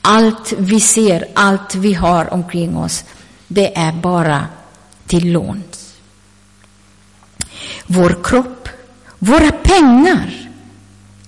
Allt 0.00 0.52
vi 0.58 0.80
ser, 0.80 1.26
allt 1.34 1.74
vi 1.74 1.94
har 1.94 2.32
omkring 2.32 2.76
oss, 2.76 3.04
det 3.48 3.78
är 3.78 3.92
bara 3.92 4.46
till 5.06 5.32
låns. 5.32 5.94
Vår 7.86 8.18
kropp, 8.24 8.68
våra 9.18 9.52
pengar, 9.52 10.50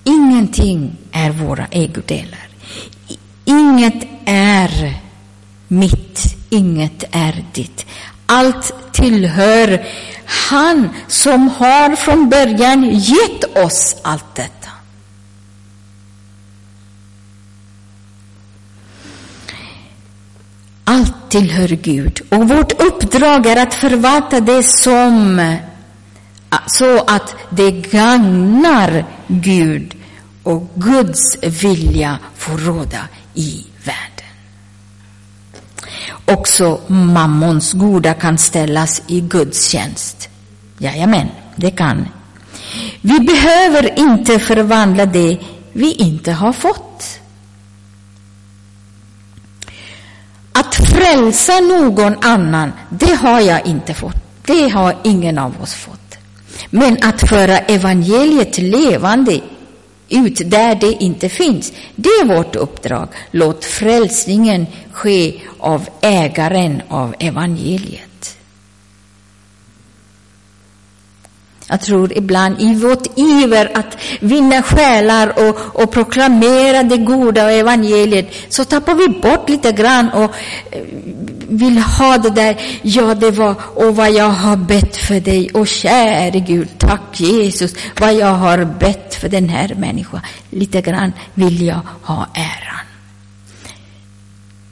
ingenting 0.03 0.97
är 1.11 1.31
våra 1.31 1.65
ägodelar. 1.65 2.46
Inget 3.47 4.07
är 4.25 4.93
mitt, 5.67 6.35
inget 6.49 7.03
är 7.11 7.45
ditt. 7.53 7.85
Allt 8.25 8.73
tillhör 8.93 9.85
han 10.25 10.89
som 11.07 11.49
har 11.49 11.95
från 11.95 12.29
början 12.29 12.89
gett 12.89 13.57
oss 13.65 13.95
allt 14.01 14.35
detta. 14.35 14.69
Allt 20.83 21.29
tillhör 21.29 21.67
Gud 21.67 22.21
och 22.29 22.49
vårt 22.49 22.81
uppdrag 22.81 23.45
är 23.45 23.63
att 23.63 23.73
förvalta 23.73 24.39
det 24.39 24.63
som 24.63 25.57
så 26.67 26.99
att 26.99 27.35
det 27.49 27.71
gagnar 27.71 29.05
Gud 29.27 29.95
och 30.43 30.69
Guds 30.75 31.37
vilja 31.43 32.17
får 32.35 32.57
råda 32.57 33.07
i 33.37 33.65
världen. 33.83 34.27
Också 36.25 36.81
mammons 36.87 37.73
goda 37.73 38.13
kan 38.13 38.37
ställas 38.37 39.01
i 39.07 39.21
Guds 39.21 39.67
tjänst. 39.67 40.29
Jajamän, 40.77 41.27
det 41.55 41.71
kan. 41.71 42.07
Vi 43.01 43.19
behöver 43.19 43.99
inte 43.99 44.39
förvandla 44.39 45.05
det 45.05 45.37
vi 45.73 45.93
inte 45.93 46.31
har 46.31 46.53
fått. 46.53 47.19
Att 50.51 50.75
frälsa 50.75 51.59
någon 51.59 52.15
annan, 52.23 52.71
det 52.89 53.15
har 53.15 53.39
jag 53.39 53.67
inte 53.67 53.93
fått. 53.93 54.15
Det 54.45 54.69
har 54.69 54.95
ingen 55.03 55.37
av 55.37 55.61
oss 55.61 55.73
fått. 55.73 56.17
Men 56.69 56.97
att 57.03 57.29
föra 57.29 57.57
evangeliet 57.57 58.57
levande 58.57 59.41
ut 60.09 60.41
där 60.45 60.75
det 60.75 61.03
inte 61.03 61.29
finns, 61.29 61.73
det 61.95 62.09
är 62.09 62.35
vårt 62.35 62.55
uppdrag. 62.55 63.07
Låt 63.31 63.65
frälsningen 63.65 64.67
ske 64.91 65.33
av 65.57 65.89
ägaren 66.01 66.81
av 66.87 67.15
evangeliet. 67.19 68.06
Jag 71.69 71.81
tror 71.81 72.17
ibland 72.17 72.61
i 72.61 72.75
vårt 72.75 73.19
iver 73.19 73.77
att 73.77 73.97
vinna 74.19 74.61
själar 74.61 75.33
och, 75.49 75.81
och 75.83 75.91
proklamera 75.91 76.83
det 76.83 76.97
goda 76.97 77.51
evangeliet 77.51 78.33
så 78.49 78.65
tappar 78.65 78.95
vi 78.95 79.07
bort 79.07 79.49
lite 79.49 79.71
grann 79.71 80.09
och 80.09 80.35
eh, 80.71 80.81
vill 81.49 81.77
ha 81.77 82.17
det 82.17 82.29
där, 82.29 82.61
ja 82.81 83.15
det 83.15 83.31
var, 83.31 83.55
och 83.75 83.95
vad 83.95 84.11
jag 84.11 84.29
har 84.29 84.57
bett 84.57 84.97
för 84.97 85.19
dig, 85.19 85.49
och 85.49 85.67
käre 85.67 86.39
Gud, 86.39 86.67
tack 86.77 87.19
Jesus, 87.19 87.75
vad 87.99 88.13
jag 88.13 88.33
har 88.33 88.65
bett 88.65 89.15
för 89.15 89.29
den 89.29 89.49
här 89.49 89.75
människan. 89.75 90.21
Lite 90.49 90.81
grann 90.81 91.13
vill 91.33 91.65
jag 91.65 91.79
ha 92.01 92.27
äran. 92.33 92.85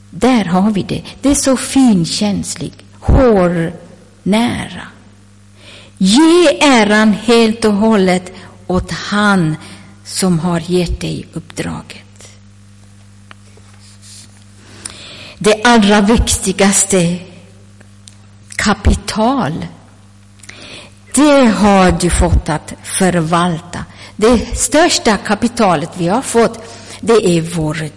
Där 0.09 0.45
har 0.45 0.71
vi 0.71 0.83
det. 0.83 1.01
Det 1.21 1.29
är 1.29 1.35
så 1.35 1.57
finkänsligt, 1.57 2.83
hårnära. 2.99 4.87
Ge 5.97 6.59
äran 6.61 7.13
helt 7.13 7.65
och 7.65 7.73
hållet 7.73 8.31
åt 8.67 8.91
han 8.91 9.55
som 10.03 10.39
har 10.39 10.59
gett 10.59 11.01
dig 11.01 11.27
uppdraget. 11.33 12.37
Det 15.37 15.63
allra 15.63 16.01
viktigaste 16.01 17.17
kapital, 18.55 19.65
det 21.13 21.45
har 21.45 21.91
du 21.91 22.09
fått 22.09 22.49
att 22.49 22.73
förvalta. 22.83 23.85
Det 24.15 24.57
största 24.57 25.17
kapitalet 25.17 25.89
vi 25.97 26.07
har 26.07 26.21
fått, 26.21 26.59
det 27.01 27.37
är 27.37 27.41
vår 27.41 27.89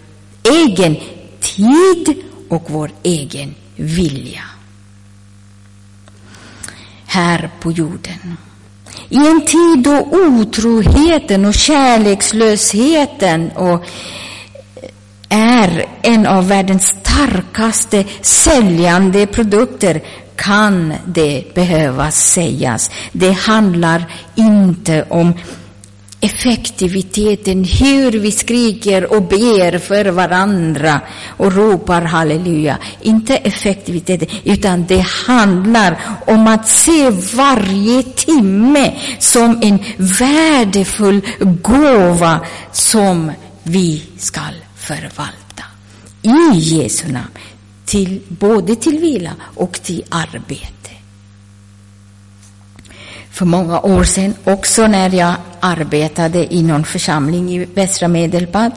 egen 0.42 0.96
tid 1.40 2.24
och 2.48 2.64
vår 2.70 2.90
egen 3.02 3.54
vilja 3.76 4.44
här 7.08 7.50
på 7.60 7.72
jorden. 7.72 8.36
I 9.08 9.16
en 9.16 9.44
tid 9.46 9.78
då 9.78 10.08
otroheten 10.12 11.44
och 11.44 11.54
kärlekslösheten 11.54 13.50
och 13.50 13.84
är 15.28 15.86
en 16.02 16.26
av 16.26 16.48
världens 16.48 16.86
starkaste 16.86 18.04
säljande 18.20 19.26
produkter 19.26 20.02
kan 20.36 20.94
det 21.06 21.54
behöva 21.54 22.10
sägas. 22.10 22.90
Det 23.12 23.32
handlar 23.32 24.04
inte 24.34 25.04
om 25.08 25.34
effektiviteten, 26.20 27.64
hur 27.64 28.10
vi 28.10 28.32
skriker 28.32 29.12
och 29.12 29.22
ber 29.22 29.78
för 29.78 30.04
varandra 30.04 31.00
och 31.36 31.52
ropar 31.52 32.02
halleluja. 32.02 32.78
Inte 33.00 33.36
effektiviteten, 33.36 34.28
utan 34.44 34.86
det 34.86 35.06
handlar 35.26 36.00
om 36.26 36.46
att 36.46 36.68
se 36.68 37.10
varje 37.34 38.02
timme 38.02 38.94
som 39.18 39.58
en 39.62 39.78
värdefull 39.96 41.20
gåva 41.62 42.40
som 42.72 43.32
vi 43.62 44.02
skall 44.18 44.54
förvalta. 44.76 45.64
I 46.22 46.58
Jesu 46.58 47.12
namn, 47.12 47.30
till, 47.84 48.20
både 48.28 48.76
till 48.76 48.98
vila 48.98 49.32
och 49.54 49.82
till 49.82 50.04
arbete 50.08 50.77
för 53.38 53.46
många 53.46 53.80
år 53.80 54.04
sedan, 54.04 54.34
också 54.44 54.86
när 54.86 55.14
jag 55.14 55.34
arbetade 55.60 56.54
i 56.54 56.62
någon 56.62 56.84
församling 56.84 57.50
i 57.50 57.64
västra 57.64 58.08
Medelpad, 58.08 58.72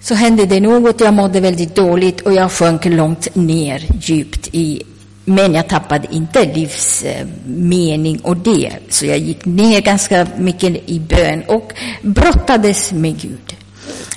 så 0.00 0.14
hände 0.14 0.46
det 0.46 0.60
något. 0.60 1.00
Jag 1.00 1.14
mådde 1.14 1.40
väldigt 1.40 1.74
dåligt 1.74 2.20
och 2.20 2.32
jag 2.32 2.52
sjönk 2.52 2.84
långt 2.84 3.34
ner 3.34 3.86
djupt 4.00 4.48
i 4.52 4.82
men 5.24 5.54
jag 5.54 5.68
tappade 5.68 6.14
inte 6.14 6.44
livsmening 6.54 8.18
och 8.18 8.36
det, 8.36 8.72
så 8.88 9.06
jag 9.06 9.18
gick 9.18 9.44
ner 9.44 9.80
ganska 9.80 10.26
mycket 10.36 10.90
i 10.90 11.00
bön 11.00 11.42
och 11.48 11.72
brottades 12.02 12.92
med 12.92 13.20
Gud. 13.20 13.56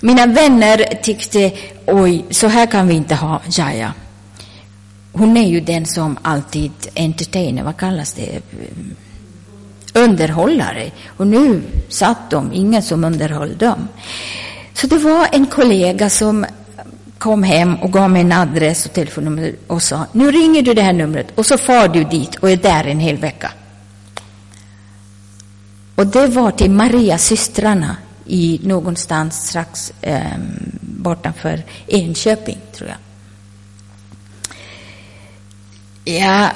Mina 0.01 0.25
vänner 0.25 0.77
tyckte, 1.03 1.51
oj, 1.85 2.25
så 2.29 2.47
här 2.47 2.65
kan 2.65 2.87
vi 2.87 2.93
inte 2.93 3.15
ha 3.15 3.41
Jaja. 3.49 3.93
Hon 5.13 5.37
är 5.37 5.47
ju 5.47 5.59
den 5.59 5.85
som 5.85 6.17
alltid 6.21 6.71
entertainer, 6.95 7.63
vad 7.63 7.77
kallas 7.77 8.13
det? 8.13 8.41
Underhållare. 9.93 10.91
Och 11.07 11.27
nu 11.27 11.61
satt 11.89 12.29
de, 12.29 12.53
ingen 12.53 12.83
som 12.83 13.03
underhöll 13.03 13.57
dem. 13.57 13.87
Så 14.73 14.87
det 14.87 14.97
var 14.97 15.27
en 15.31 15.45
kollega 15.45 16.09
som 16.09 16.45
kom 17.17 17.43
hem 17.43 17.75
och 17.75 17.91
gav 17.91 18.09
mig 18.09 18.21
en 18.21 18.31
adress 18.31 18.85
och 18.85 18.93
telefonnummer 18.93 19.55
och 19.67 19.81
sa 19.81 20.05
nu 20.11 20.31
ringer 20.31 20.61
du 20.61 20.73
det 20.73 20.81
här 20.81 20.93
numret 20.93 21.27
och 21.35 21.45
så 21.45 21.57
far 21.57 21.87
du 21.87 22.03
dit 22.03 22.35
och 22.35 22.51
är 22.51 22.57
där 22.57 22.87
en 22.87 22.99
hel 22.99 23.17
vecka. 23.17 23.51
Och 25.95 26.07
det 26.07 26.27
var 26.27 26.51
till 26.51 26.71
Maria 26.71 27.17
systrarna 27.17 27.97
i 28.25 28.59
någonstans 28.63 29.47
strax 29.47 29.93
eh, 30.01 30.37
bortanför 30.81 31.63
Enköping, 31.87 32.57
tror 32.75 32.89
jag. 32.89 32.97
Ja, 36.15 36.51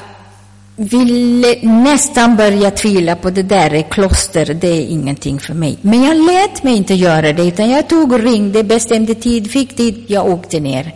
ville 0.77 1.55
nästan 1.61 2.35
börja 2.35 2.71
tvivla 2.71 3.15
på 3.15 3.29
det 3.29 3.43
där 3.43 3.81
kloster, 3.81 4.45
det 4.53 4.67
är 4.67 4.81
ingenting 4.81 5.39
för 5.39 5.53
mig. 5.53 5.77
Men 5.81 6.03
jag 6.03 6.17
lät 6.17 6.63
mig 6.63 6.75
inte 6.75 6.93
göra 6.93 7.33
det, 7.33 7.43
utan 7.47 7.69
jag 7.69 7.89
tog 7.89 8.11
och 8.11 8.19
ringde, 8.19 8.63
bestämde 8.63 9.15
tid, 9.15 9.51
fick 9.51 9.75
tid, 9.75 10.03
jag 10.07 10.27
åkte 10.27 10.59
ner. 10.59 10.95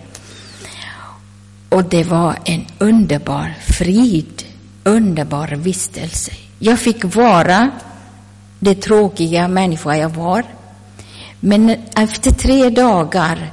Och 1.70 1.84
det 1.84 2.04
var 2.04 2.36
en 2.46 2.65
underbar 2.78 3.54
frid, 3.67 4.44
underbar 4.84 5.48
vistelse. 5.48 6.32
Jag 6.60 6.80
fick 6.80 7.15
vara 7.15 7.72
det 8.60 8.76
tråkiga 8.76 9.48
människa 9.48 9.96
jag 9.96 10.10
var. 10.10 10.44
Men 11.39 11.76
efter 11.96 12.32
tre 12.32 12.70
dagar, 12.70 13.52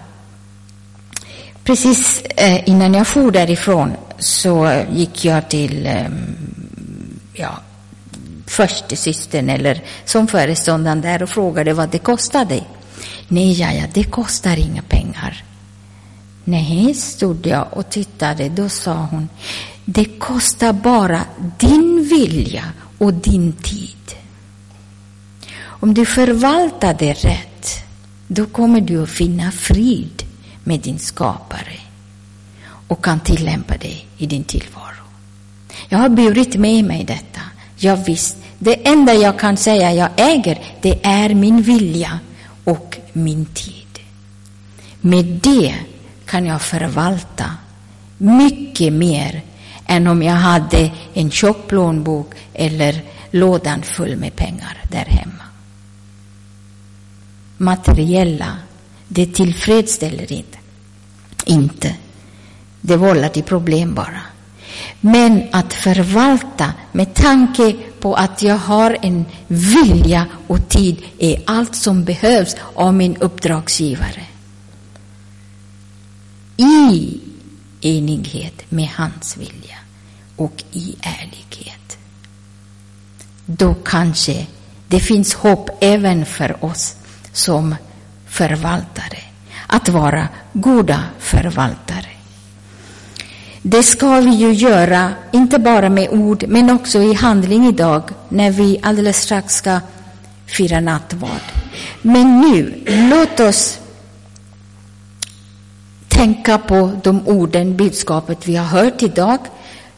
precis 1.65 2.23
eh, 2.23 2.69
innan 2.69 2.95
jag 2.95 3.07
for 3.07 3.31
därifrån, 3.31 3.93
så 4.19 4.85
gick 4.93 5.25
jag 5.25 5.49
till 5.49 5.87
ehm, 5.87 6.37
ja, 7.35 7.59
förstesystern 8.47 9.51
eller 9.51 9.83
som 10.05 10.27
föreståndaren 10.27 11.01
där 11.01 11.23
och 11.23 11.31
frågade 11.31 11.73
vad 11.73 11.91
det 11.91 11.99
kostade. 11.99 12.65
Nej, 13.29 13.53
ja, 13.61 13.73
ja, 13.73 13.83
det 13.95 14.05
kostar 14.05 14.57
inga 14.57 14.83
pengar. 14.83 15.45
Nej, 16.45 16.95
stod 16.95 17.47
jag 17.47 17.69
och 17.71 17.91
tittade. 17.91 18.49
Då 18.49 18.69
sa 18.69 19.09
hon, 19.11 19.29
det 19.85 20.05
kostar 20.05 20.73
bara 20.73 21.21
din 21.59 22.09
vilja 22.11 22.65
och 22.99 23.15
din 23.15 23.53
tid. 23.53 24.15
Om 25.61 25.95
du 25.95 26.07
förvaltar 26.07 26.97
det 26.99 27.13
rätt, 27.13 27.85
då 28.27 28.47
kommer 28.47 28.81
du 28.81 29.03
att 29.03 29.09
finna 29.09 29.53
frid 29.53 30.23
med 30.65 30.81
din 30.81 30.99
skapare 30.99 31.88
och 32.89 33.05
kan 33.05 33.21
tillämpa 33.21 33.75
det 33.81 33.97
i 34.19 34.27
din 34.27 34.45
tillvaro. 34.45 35.05
Jag 35.89 35.99
har 35.99 36.09
burit 36.09 36.57
med 36.57 36.85
mig 36.85 37.05
detta. 37.05 37.41
Ja, 37.77 37.95
visst, 37.95 38.37
det 38.59 38.89
enda 38.89 39.15
jag 39.15 39.39
kan 39.39 39.57
säga 39.57 39.93
jag 39.93 40.09
äger, 40.17 40.59
det 40.81 41.07
är 41.07 41.35
min 41.35 41.63
vilja 41.63 42.19
och 42.65 42.99
min 43.13 43.47
tid. 43.47 43.99
Med 45.01 45.25
det 45.25 45.75
kan 46.27 46.47
jag 46.47 46.63
förvalta 46.63 47.51
mycket 48.19 48.93
mer 48.93 49.43
än 49.87 50.07
om 50.07 50.23
jag 50.23 50.35
hade 50.35 50.91
en 51.15 51.31
tjock 51.31 51.69
plånbok 51.69 52.35
eller 52.55 53.03
lådan 53.31 53.83
full 53.83 54.17
med 54.17 54.37
pengar 54.37 54.83
där 54.91 55.05
hemma. 55.05 55.45
Materiella, 57.57 58.59
det 59.09 59.27
tillfredsställer 59.27 60.33
inte. 60.33 60.59
inte 61.47 61.95
det 62.81 62.97
vållar 62.97 63.29
till 63.29 63.43
problem 63.43 63.95
bara. 63.95 64.21
Men 65.01 65.43
att 65.53 65.75
förvalta 65.75 66.73
med 66.93 67.15
tanke 67.15 67.77
på 68.01 68.15
att 68.15 68.43
jag 68.43 68.59
har 68.59 68.97
en 69.03 69.25
vilja 69.47 70.27
och 70.47 70.69
tid 70.69 71.03
är 71.19 71.43
allt 71.47 71.77
som 71.77 72.05
behövs 72.05 72.57
av 72.75 72.95
min 72.95 73.17
uppdragsgivare. 73.17 74.23
I 76.57 77.21
enighet 77.81 78.71
med 78.71 78.89
hans 78.89 79.37
vilja 79.37 79.79
och 80.37 80.65
i 80.73 80.97
ärlighet. 81.01 81.99
Då 83.47 83.75
kanske 83.75 84.47
det 84.89 85.01
finns 85.01 85.35
hopp 85.35 85.71
även 85.81 86.27
för 86.27 86.65
oss 86.65 86.97
som 87.33 87.75
förvaltare, 88.27 89.19
att 89.67 89.89
vara 89.89 90.29
goda 90.53 91.05
förvaltare. 91.19 92.08
Det 93.63 93.83
ska 93.83 94.21
vi 94.21 94.31
ju 94.31 94.53
göra, 94.53 95.13
inte 95.33 95.59
bara 95.59 95.89
med 95.89 96.09
ord, 96.11 96.45
men 96.49 96.71
också 96.71 96.99
i 97.03 97.15
handling 97.15 97.67
idag, 97.67 98.03
när 98.29 98.51
vi 98.51 98.79
alldeles 98.83 99.23
strax 99.23 99.55
ska 99.55 99.81
fira 100.47 100.81
nattvard. 100.81 101.41
Men 102.03 102.41
nu, 102.41 102.85
låt 102.87 103.41
oss 103.41 103.79
tänka 106.09 106.59
på 106.59 106.93
de 107.03 107.29
orden, 107.29 107.77
budskapet 107.77 108.49
vi 108.49 108.57
har 108.57 108.67
hört 108.67 109.03
idag. 109.03 109.39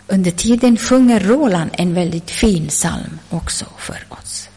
Under 0.08 0.30
tiden 0.30 0.76
sjunger 0.76 1.20
Roland 1.20 1.70
en 1.72 1.94
väldigt 1.94 2.30
fin 2.30 2.68
psalm 2.68 3.18
också 3.30 3.64
för 3.78 4.06
oss. 4.08 4.49